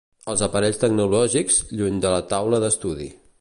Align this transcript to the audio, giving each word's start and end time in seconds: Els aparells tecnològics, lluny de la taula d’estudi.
Els 0.31 0.41
aparells 0.45 0.79
tecnològics, 0.83 1.59
lluny 1.83 2.01
de 2.07 2.15
la 2.15 2.23
taula 2.33 2.63
d’estudi. 2.65 3.13